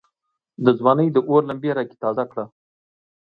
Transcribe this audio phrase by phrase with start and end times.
[0.63, 2.45] دځوانۍ داور لمبي را کې تازه کړه